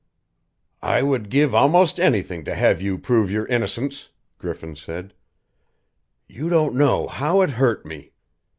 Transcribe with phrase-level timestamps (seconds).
[0.81, 5.13] "I would give almost anything to have you prove your innocence," Griffin said.
[6.27, 8.11] "You don't know how it hurt me.